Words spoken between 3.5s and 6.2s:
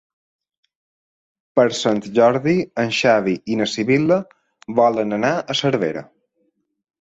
i na Sibil·la volen anar a Cervera.